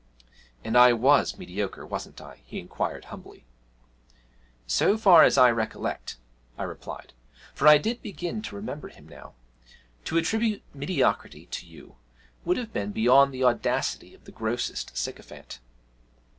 [0.63, 3.45] 'And I was mediocre, wasn't I?' he inquired humbly.
[4.65, 6.17] 'So far as I recollect,'
[6.57, 7.13] I replied
[7.53, 9.35] (for I did begin to remember him now),
[10.05, 11.97] 'to attribute mediocrity to you
[12.45, 15.59] would have been beyond the audacity of the grossest sycophant.'